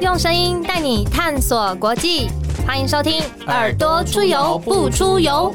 [0.00, 2.30] 用声音带你探索国际，
[2.66, 5.52] 欢迎收听《耳朵出游不出游》。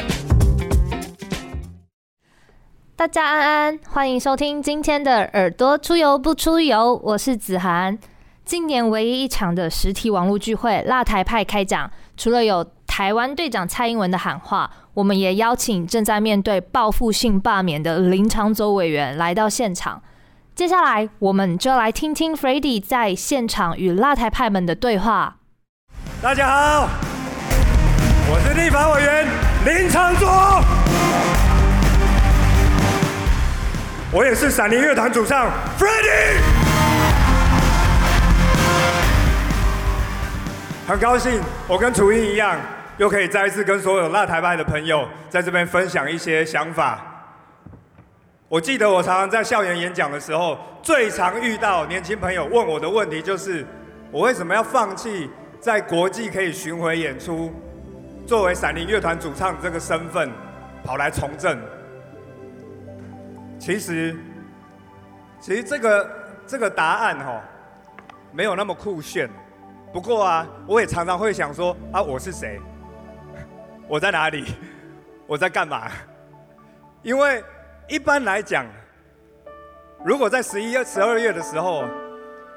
[2.96, 7.97] 大家安安，欢迎收听今天的《耳朵出游不出游》，我是子涵。
[8.46, 20.03] 今年唯一一场的实体网络聚会——辣台派开讲，除了有台湾队长蔡英文的喊话，我们也邀请正在面对报复性罢免的林长洲委员来到现场。
[20.55, 25.36] 接下来，我们就来听听 f r e d d y 在现场与辣台派们的对话。
[26.22, 26.88] 大家好，
[28.30, 29.28] 我是立法委员
[29.66, 30.26] 林长洲，
[34.14, 35.48] 我也是闪灵乐团主唱
[35.78, 36.40] f r e d d y
[40.88, 42.58] 很高兴，我跟楚英一样，
[42.95, 47.15] 又可以再一次跟所有辣台派的朋友在这边分享一些想法。
[48.48, 53.66] 我记得我常常在校园演讲的时候，最常遇到年轻朋友问我的问题就是：
[54.12, 57.52] 我为什么要放弃在国际可以巡回演出，
[58.28, 60.30] 作为闪灵乐团主唱这个身份，
[60.83, 61.59] 跑来从政？
[63.58, 64.16] 其实，
[65.39, 66.09] 其实这个
[66.45, 67.42] 这个答案哈，
[68.31, 69.27] 没有那么酷炫。
[69.92, 72.61] 不过啊，我也常常会想说：啊，我是谁？
[73.88, 74.53] 我在哪里？
[75.25, 75.89] 我在干嘛？
[77.02, 77.44] 因为。
[77.88, 78.66] 一般来讲，
[80.03, 81.83] 如果在十一月、十二月的时候，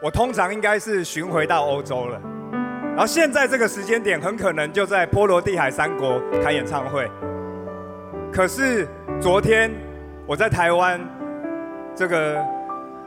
[0.02, 2.18] 我通常应该是巡回到欧洲了。
[2.90, 7.06] 然后现在这个时间点，很可能就在波罗的海三国开演唱会。
[8.32, 8.88] 可是
[9.20, 9.70] 昨天
[10.26, 10.98] 我在台湾，
[11.94, 12.42] 这个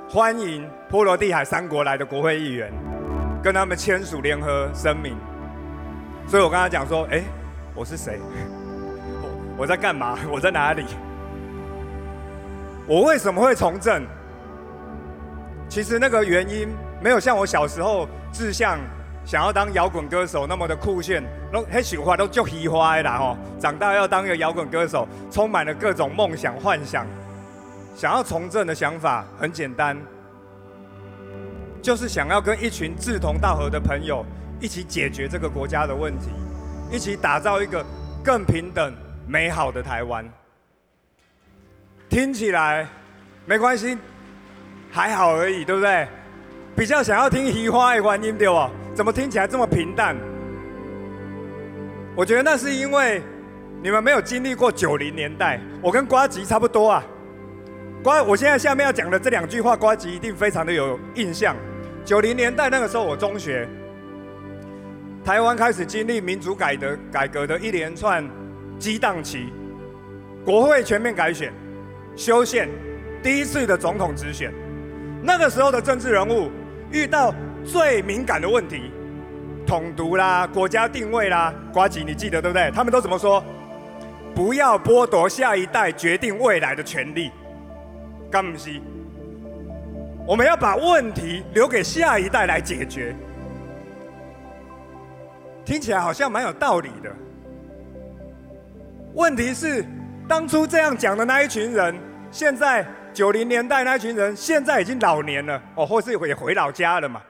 [0.07, 2.71] 欢迎波罗的海三国来的国会议员，
[3.41, 5.17] 跟他们签署联合声明。
[6.27, 7.23] 所以我跟他讲说：“哎，
[7.73, 8.19] 我是谁？
[9.57, 10.19] 我 我在干嘛？
[10.31, 10.85] 我在哪里？”
[12.87, 14.03] 我为什么会从政？
[15.69, 16.67] 其实那个原因
[17.01, 18.77] 没有像我小时候志向
[19.23, 23.37] 想要当摇滚歌手那么的酷炫，都那喜欢都就喜欢啦吼。
[23.57, 27.07] 长大要当一个摇滚歌手，充满了各种梦想幻想。
[27.95, 29.97] 想要从政的想法很简单，
[31.81, 34.25] 就是想要跟一群志同道合的朋友
[34.59, 36.31] 一起解决这个国家的问题，
[36.91, 37.85] 一起打造一个
[38.23, 38.93] 更平等
[39.27, 40.25] 美好的台湾。
[42.11, 42.85] 听起来
[43.45, 43.97] 没关系，
[44.91, 46.05] 还好而已，对不对？
[46.75, 48.69] 比较想要听移花的观音对不？
[48.93, 50.13] 怎么听起来这么平淡？
[52.13, 53.21] 我觉得那是因为
[53.81, 57.01] 你们没有经历过九零年代，我跟瓜吉差不多啊。
[58.03, 61.55] 瓜，我现在下面要讲的这两句话，瓜吉一定非常的有印象。
[62.03, 63.65] 九零年代那个时候，我中学，
[65.23, 68.29] 台湾开始经历民主改革改革的一连串
[68.77, 69.47] 激荡期，
[70.43, 71.53] 国会全面改选。
[72.15, 72.69] 修宪，
[73.23, 74.53] 第一次的总统直选，
[75.23, 76.51] 那个时候的政治人物
[76.91, 77.33] 遇到
[77.63, 78.91] 最敏感的问题，
[79.65, 82.69] 统独啦，国家定位啦，瓜吉你记得对不对？
[82.71, 83.43] 他们都怎么说？
[84.35, 87.31] 不要剥夺下一代决定未来的权利。
[88.29, 88.81] 干不西，
[90.27, 93.15] 我们要把问题留给下一代来解决。
[95.65, 97.11] 听起来好像蛮有道理的。
[99.13, 99.85] 问题是。
[100.31, 101.93] 当初这样讲的那一群人，
[102.31, 107.21] 现在九零年代那一群人，现在已经老年了哦，或是也回老家了嘛。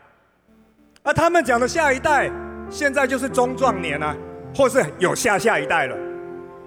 [1.01, 2.29] 而他们讲的下一代，
[2.69, 4.15] 现在就是中壮年啊，
[4.55, 5.97] 或是有下下一代了。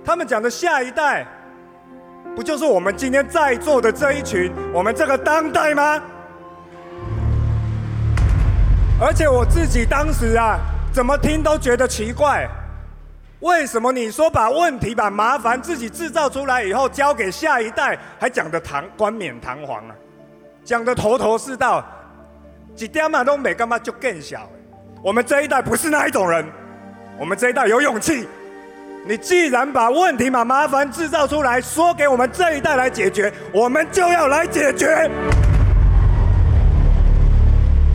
[0.04, 1.24] 他们讲的下一代，
[2.34, 6.02] 不就是我们今天在座的这一群，我们这个当代吗？
[9.00, 10.58] 而且我自己当时啊，
[10.92, 12.50] 怎么听都觉得奇怪。
[13.44, 19.94] 为什么你说把问题、把麻烦自己制造出来以后交给下一代，还讲得堂冠冕堂皇啊？
[20.64, 21.84] 讲得头头是道，
[22.74, 24.48] 几点嘛都没干嘛就更小。
[25.02, 26.42] 我们这一代不是那一种人，
[27.18, 28.26] 我们这一代有勇气。
[29.04, 35.10] 你既然把问题、把麻烦制造出来，说给我们这一代来解决，我们就要来解决。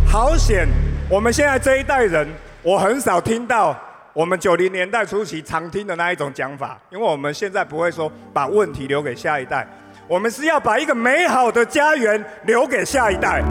[0.06, 0.68] 好险，
[1.10, 2.28] 我们现在这一代人，
[2.62, 3.75] 我很少听到。
[4.14, 9.68] 我们九零年代初期常听的那一种讲法，因为我们现在不会说把问题留给下一代，
[10.08, 13.44] 我们是要把一个美好的家园留给下一代。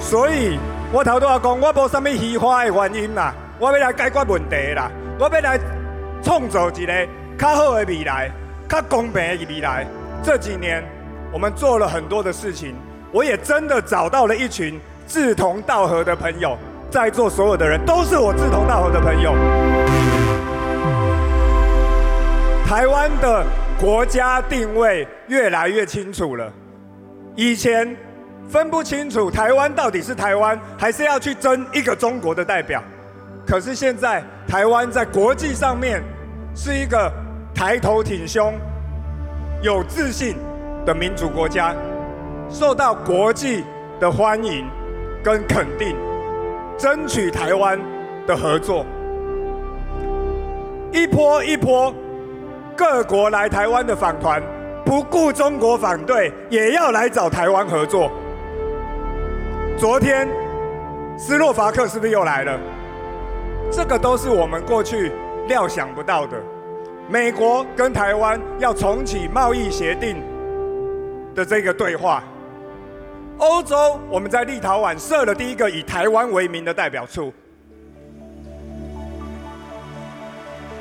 [0.00, 0.58] 所以，
[0.92, 5.58] 我头都要讲，我无什么虚华的原因啦，我要来解决问题啦，我要来
[6.22, 7.08] 创造一个
[7.38, 8.28] 较好的未来，
[8.68, 9.86] 较公平的未来。
[10.20, 10.82] 这几年，
[11.32, 12.74] 我们做了很多的事情，
[13.12, 16.58] 我也真的找到了一群志同道合的朋友。
[16.90, 19.34] 在座所有的人都是我志同道合的朋友。
[22.66, 23.44] 台湾的
[23.80, 26.50] 国家定位越来越清楚了。
[27.34, 27.96] 以前
[28.48, 32.82] 分不清楚台湾到底是台湾，还是要去争一个中国的代表。
[33.46, 36.02] 可是现在，台湾在国际上面
[36.54, 37.10] 是一个
[37.54, 38.54] 抬头挺胸、
[39.62, 40.36] 有自信
[40.84, 41.74] 的民主国家，
[42.50, 43.64] 受到国际
[44.00, 44.66] 的欢迎
[45.22, 45.96] 跟肯定，
[46.78, 47.78] 争取台湾
[48.24, 48.86] 的合作。
[50.92, 51.92] 一波一波
[52.76, 54.40] 各国来台湾的访团，
[54.84, 58.10] 不顾中国反对，也要来找台湾合作。
[59.76, 60.28] 昨天
[61.18, 62.58] 斯洛伐克是不是又来了？
[63.70, 65.12] 这个都是我们过去
[65.48, 66.38] 料想不到的。
[67.08, 70.22] 美国跟台湾要重启贸易协定
[71.34, 72.22] 的这个对话。
[73.38, 77.32] 欧洲，我们在立陶宛设了第一个以台湾为名的代表处。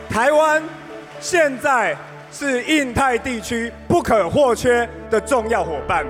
[0.09, 0.63] 台湾
[1.19, 1.95] 现在
[2.31, 6.05] 是印太地区不可或缺的重要伙伴。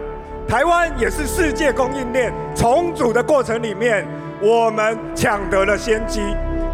[0.47, 4.07] 台湾也是世界供应链重组的过程里面，
[4.41, 6.21] 我们抢得了先机，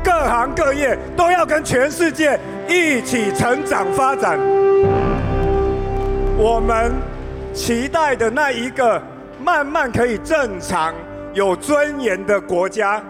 [0.04, 4.38] 各行各业都要跟全世界一起成长发展。
[6.38, 6.94] 我们
[7.52, 9.02] 期待的那一个
[9.44, 10.94] 慢慢可以正常、
[11.34, 13.04] 有尊严的国家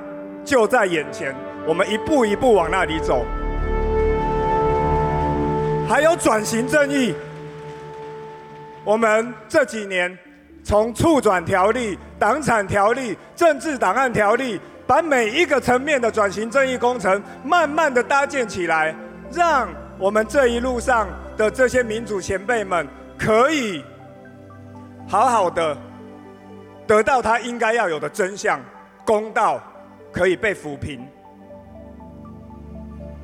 [0.43, 1.35] 就在眼前，
[1.67, 3.23] 我们一步一步往那里走。
[5.87, 7.13] 还有转型正义，
[8.83, 10.17] 我们这几年。
[10.65, 14.57] 从促转条例、党产条例、政治档案条例，
[14.87, 18.95] 把每一个层面的转型正义工程慢慢的搭建起来，
[19.29, 19.67] 让
[19.99, 22.87] 我们这一路上的这些民主前辈们
[23.17, 23.83] 可以
[25.05, 25.77] 好好的
[26.85, 28.59] 得到他应该要有的真相、
[29.05, 29.61] 公道，
[30.11, 31.05] 可以被抚平。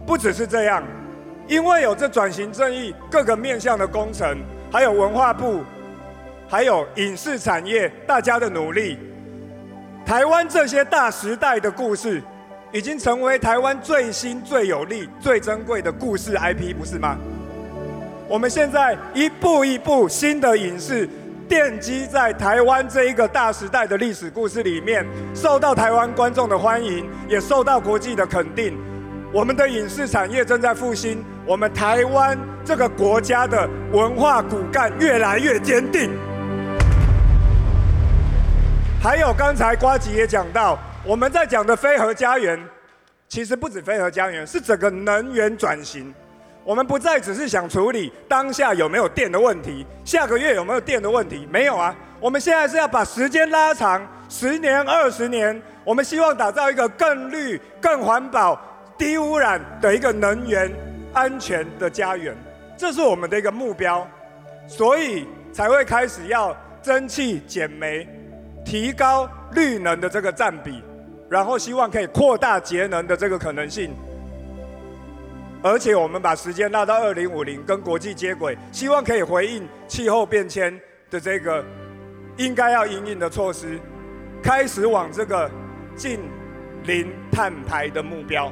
[0.05, 0.83] 不只是这样，
[1.47, 4.37] 因为有这转型正义各个面向的工程，
[4.71, 5.61] 还有文化部。
[6.51, 8.97] 还有影视产业，大家的努力，
[10.03, 12.23] 台湾这些大时代的故事，
[12.71, 17.19] 已经成为台湾最新、最有力、最珍贵的故事 IP，不是吗？
[18.27, 21.07] 我们现在一步一步新的影视
[21.49, 25.03] 奠基在台湾这一个大时代的历史故事里面，
[25.33, 28.77] 受到台湾观众的欢迎，也受到国际的肯定。
[29.33, 36.11] 我们的影视产业正在复兴，我们台湾这个国家的文化骨干越来越坚定。
[39.01, 42.59] 还有刚才瓜吉也讲到，我们在讲的飞核家园，
[43.27, 46.13] 其实不止飞核家园，是整个能源转型。
[46.69, 51.95] 我们不再只是想处理当下有没有电的问题，下个月有没有电的问题，没有啊。
[52.19, 58.61] 我们现在是要把时间拉长，十年、二十年，我们希望打造一个更绿、更环保、
[58.99, 60.71] 低污染的一个能源
[61.11, 62.37] 安全的家园，
[62.77, 64.07] 这是我们的一个目标，
[64.67, 68.07] 所以才会开始要蒸汽减煤。
[68.63, 70.83] 提高绿能的这个占比，
[71.31, 73.91] 然后希望可以扩大节能的这个可能性，
[75.61, 80.73] 而且我们把时间拉到二零五零，跟国际接轨，希望可以回应气候变迁
[81.11, 81.63] 的这个
[82.37, 83.77] 应该要应应的措施，
[84.41, 85.51] 开始往这个
[85.97, 86.19] 近
[86.85, 88.49] 零碳排的目标。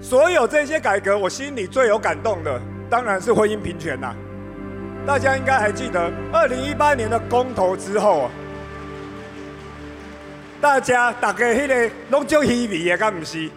[0.00, 2.58] 所有这些改革，我心里最有感动的，
[2.88, 4.14] 当然是婚姻平权呐。
[5.06, 8.30] 大家应该还记得，二零一八年的公投之后啊，
[10.62, 13.50] 大家大家迄个拢足稀微的，敢唔是？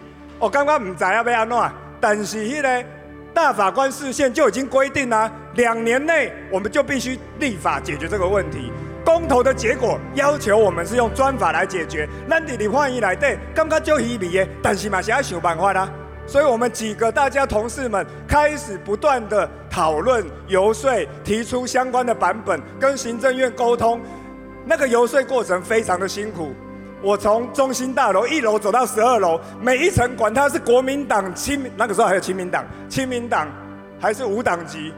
[0.44, 1.58] 我刚刚唔知要要安怎，
[1.98, 2.84] 但是迄个
[3.32, 8.70] 大法官视线就已经规定啦，两年内我们就必须立法解决这个问题。
[9.06, 15.90] 公投的结果要求我们是用专法来解决，咱伫立法院内底感觉就稀微的，但是嘛是要想办法啦。
[16.26, 20.90] 所以我们几个大家同事们开始不断的讨论、游说，
[21.24, 23.98] 提出相关的版本，跟行政院沟通。
[24.66, 26.54] 那个游说过程非常的辛苦。
[27.02, 33.48] 我从中心大楼一楼走到十二楼，每一层管他是国民党、亲那个时候还有亲民党、亲民党，
[34.00, 34.92] 还是无党籍，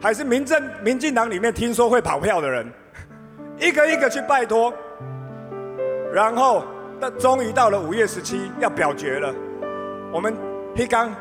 [0.00, 2.66] 还是民政、民进党里面听说会跑票的人，
[3.58, 4.72] 一个一个去拜托。
[6.12, 6.64] 然后，
[7.00, 9.34] 到终于到了五月十七要表决了，
[10.12, 10.34] 我们。
[10.74, 11.14] 黑刚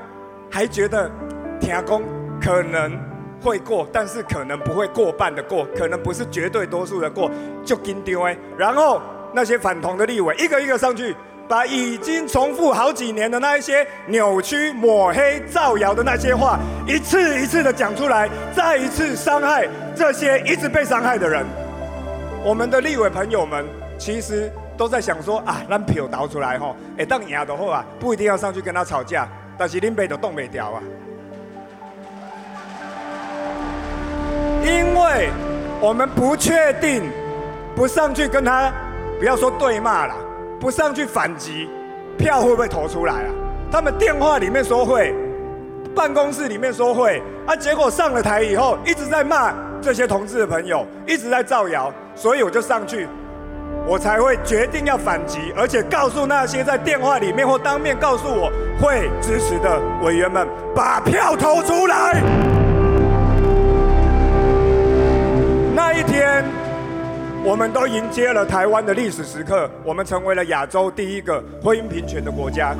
[0.49, 1.11] 还觉得
[1.59, 2.01] 听公
[2.41, 2.97] 可能
[3.41, 7.29] 会过，但是可能不会过半的过，可能不是绝对多数的过，
[7.61, 8.37] 就紧张哎。
[8.57, 9.01] 然后
[9.33, 11.15] 那些反同的立委一个一个上去，
[11.47, 21.45] 把已经重复好几年的那一些扭曲、抹黑、造谣的那些话，一次一次的讲出来，再一次伤害这些一直被伤害的人。
[22.43, 23.65] 我们的立委朋友们
[23.97, 29.27] 其实都在想说啊，让票倒出来吼，哎，当赢的话啊，不一定要上去跟他吵架。
[29.57, 30.81] 但是林北都动不掉啊，
[34.63, 35.29] 因为
[35.79, 37.03] 我们不确定
[37.75, 38.73] 不上去跟他，
[39.21, 40.15] 不要说对骂了，
[40.59, 41.69] 不上去反击，
[42.17, 43.29] 票会不会投出来啊？
[43.71, 45.13] 他们电话里面说会，
[45.95, 53.07] 办公室里面说会，啊，结果上了台以后一直在骂这些同志的朋友，一直在造谣，所以我就上去，
[53.85, 58.51] 我才会决定要反击，而且告诉那些在电话里面或当面告诉我
[58.81, 62.19] 会支持的委员们，把票投出来。
[65.75, 66.43] 那一天，
[67.43, 72.75] 我们都迎接了台湾的历史时刻，我们成为了亚洲第一个婚姻平权的国家。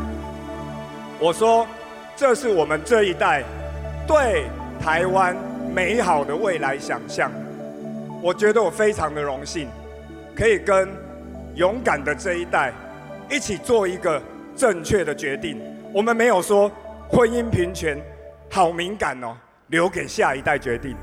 [1.20, 1.68] 我说，
[2.16, 3.44] 这是我们这一代
[4.08, 4.46] 对
[4.80, 5.36] 台湾
[5.74, 7.32] 美好的未来想象。
[8.22, 9.68] 我觉得我非常的荣幸，
[10.36, 10.88] 可以跟
[11.56, 12.72] 勇敢的这一代
[13.32, 14.22] 一起做一个
[14.56, 15.60] 正确的决定。
[15.92, 16.72] 我们没有说
[17.10, 18.00] 婚姻平权
[18.48, 19.36] 好敏感哦，
[19.70, 20.96] 留给下一代决定。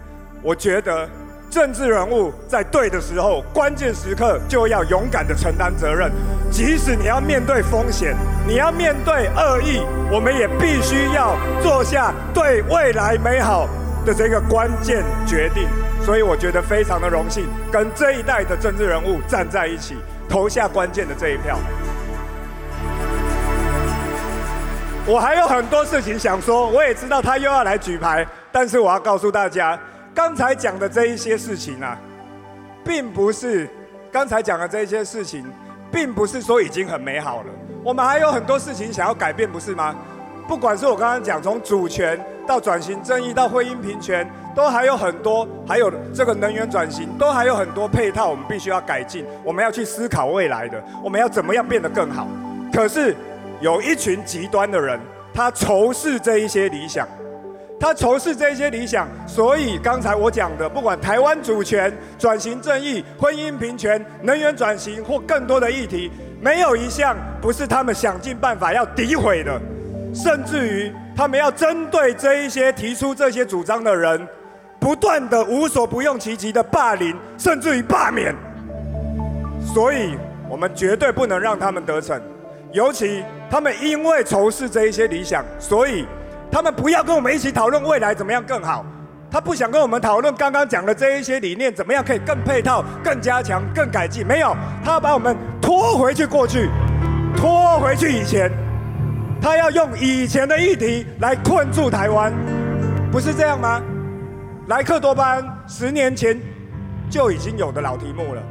[0.45, 1.11] 我觉得。
[1.51, 6.13] 政治人物在对的时候，关键时刻就要勇敢的承担责任，
[6.51, 8.15] 即使你要面对风险，
[8.47, 9.81] 你要面对恶意，
[10.13, 13.67] 我们也必须要做下对未来美好
[14.05, 15.67] 的这个关键决定。
[16.05, 19.97] 所以我觉得非常的荣幸，跟这一代的政治人物站在一起，
[20.29, 21.59] 投下关键的这一票。
[25.07, 29.79] 我还有很多事情想说，我也知道他又要来举牌，但是我要告诉大家。
[30.19, 31.97] 刚才讲的这一些事情啊，
[32.85, 33.71] 并不是
[34.11, 35.47] 刚才讲的这一些事情，
[35.93, 37.47] 并不是说已经很美好了。
[37.85, 39.95] 我们还有很多事情想要改变，不是吗？
[40.49, 49.25] 不管是我刚刚讲从主权到转型正义到婚姻平权，都还有很多，还有这个能源转型，都还有很多配套，我们必须要改进。
[49.45, 52.27] 我们要去思考未来的，我们要怎么样变得更好。
[52.73, 53.15] 可是
[53.61, 54.99] 有一群极端的人，
[55.33, 57.07] 他仇视这一些理想。
[57.81, 69.61] 他仇视这些理想，所以刚才我讲的，不管台湾主权、转型正义、婚姻平权、能源转型或更多的议题，没有一项不是他们想尽办法要诋毁的，
[70.13, 74.27] 甚至于他们要针对这一些提出这些主张的人，
[74.81, 78.35] 不断的无所不用其极的霸凌，甚至于罢免。
[79.73, 80.17] 所以
[80.51, 82.21] 我们绝对不能让他们得逞，
[82.73, 86.05] 尤其他们因为仇视这一些理想，所以。
[86.51, 88.85] 他们不要跟我们一起讨论未来怎么样更好，
[89.31, 94.27] 他不想跟我们讨论刚刚讲的这一些理念怎么样可以更配套、更加强、更改进。
[94.27, 96.71] 没有，他要把我们拖回去过去，
[97.37, 98.51] 拖回去以前，
[99.41, 102.33] 他要用以前的议题来困住台湾，
[103.13, 103.83] 不是这样吗？
[104.69, 106.41] 莱克多巴胺十年前
[107.11, 108.43] 就已经有的老题目了，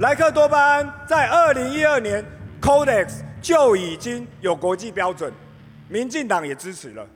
[0.00, 2.24] 莱克多巴胺在二零一二年
[2.60, 5.32] Codex 就已经有国际标准。
[5.88, 7.06] 民进党也支持了，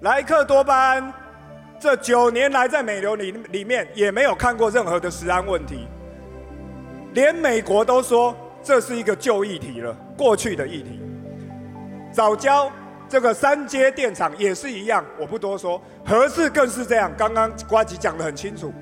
[0.00, 1.12] 莱克多巴胺
[1.78, 5.86] 这九年来在美流里里面也没有看过任何的食安问题，
[7.14, 11.00] 连美国都说这是一个旧议题了，过去的议题。
[12.12, 12.72] 早教
[13.08, 17.12] 这个三阶电厂也是一样，我不多说，核事更是这样。
[17.16, 18.72] 刚刚瓜吉讲得很清楚，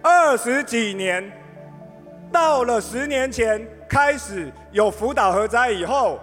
[0.00, 1.30] 二十几年，
[2.32, 6.18] 到了十年前开始有福岛核灾以后，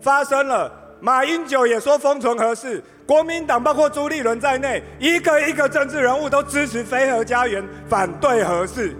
[0.00, 0.77] 发生了。
[1.00, 8.96] 马英九也说封存核事，国民党包括朱立伦在内，一个一个政治人物都支持非核家园，反对核事。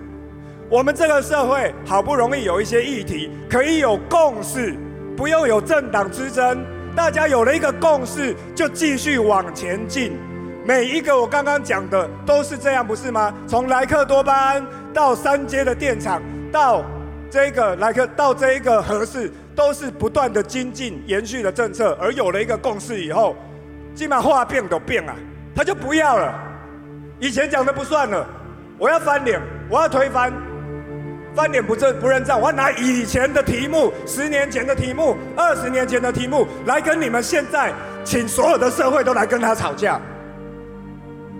[0.70, 4.76] 我们这个社会好不容易有一些议题可以有共识，
[5.16, 6.64] 不用有政党之争，
[6.94, 10.16] 大家有了一个共识，就继续往前进。
[10.64, 13.34] 每一个我刚刚讲的都是这样，不是吗？
[13.48, 14.64] 从莱克多巴胺
[14.94, 16.84] 到三阶的电厂，到
[17.28, 19.32] 这个莱克，到这一个核事。
[19.58, 23.34] 都是不断的精进、延续的政策，而有了一个共识以后，
[23.92, 25.12] 起码话变都变了，
[25.52, 26.32] 他就不要了。
[27.18, 28.24] 以前讲的不算了，
[28.78, 30.32] 我要翻脸，我要推翻，
[31.34, 37.72] 翻脸不认不认账，我要拿以前的题目、十年前的题目、二十年前的题目来跟你们现在，
[38.04, 40.00] 请所有的社会都来跟他吵架。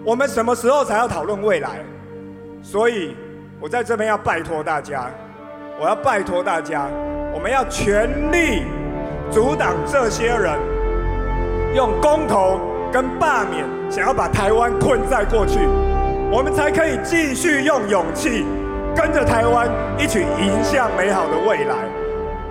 [0.05, 1.85] 我们什么时候才要讨论未来？
[2.65, 3.15] 所以
[3.61, 5.09] 我在这边要拜托大家，
[5.81, 6.91] 我要拜托大家。
[7.33, 8.65] 我们要全力
[9.31, 10.53] 阻挡这些人
[11.75, 12.59] 用公投
[12.93, 15.61] 跟罢免，想要把台湾困在过去，
[16.33, 18.45] 我们才可以继续用勇气
[18.97, 19.69] 跟着台湾
[19.99, 21.77] 一起迎向美好的未来。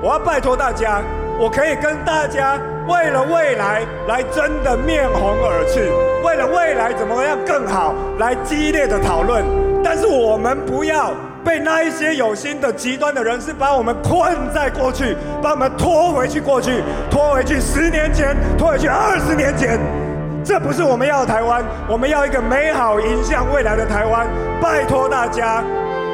[0.01, 1.01] 我要拜托大家，
[1.39, 5.91] 我可以跟大家为了未来来真的面红耳赤，
[6.24, 9.43] 为了未来怎么样更好来激烈的讨论，
[9.84, 11.12] 但是我们不要。
[11.47, 19.79] 被那一些有心的极端的人士把我们困在过去，把我们拖回去过去，拖回去十年前，拖回去二十年前，
[20.43, 21.63] 这不是我们要的台湾。
[21.87, 24.27] 我们要一个美好迎向未来的台湾。
[24.61, 25.63] 拜托大家，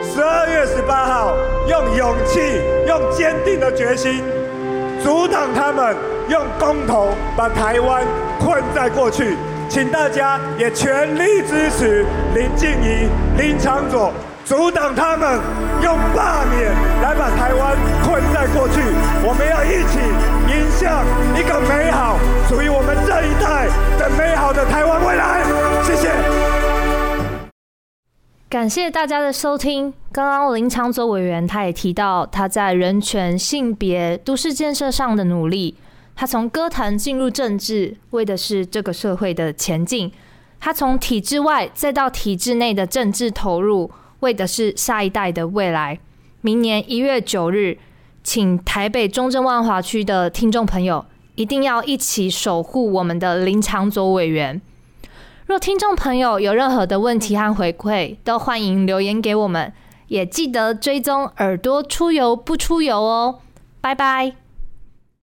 [0.03, 1.33] 十二月十八号，
[1.67, 2.39] 用勇气、
[2.87, 4.21] 用坚定的决心，
[5.03, 5.95] 阻挡他们
[6.29, 8.03] 用公投把台湾
[8.39, 9.35] 困在过去。
[9.67, 14.13] 请大家也全力支持林静怡、林长佐，
[14.45, 15.39] 阻挡他们
[15.81, 18.81] 用罢免来把台湾困在过去。
[19.25, 19.99] 我们要一起
[20.51, 21.05] 迎向
[21.39, 22.19] 一个美好、
[22.49, 25.43] 属于我们这一代的美好的台湾未来。
[25.83, 26.11] 谢谢。
[28.49, 29.93] 感谢大家的收听。
[30.11, 35.75] 刚刚林长佐委员他也提到他在人权、性别、都市建设上的努力。
[36.15, 40.11] 他从歌坛进入政治，为的是这个社会的前进；
[40.59, 43.89] 他从体制外再到体制内的政治投入，
[44.23, 45.99] 为的是下一代的未来。
[46.41, 47.77] 明年一月九日，
[48.23, 54.61] 请台北中正万华区的听众朋友一定要一起守护我们的林长佐委员。
[55.45, 59.73] 若听众朋友有任何的问题和回馈，都欢迎留言给我们，
[60.07, 63.39] 也记得追踪耳朵出游不出游哦，
[63.81, 64.42] 拜拜。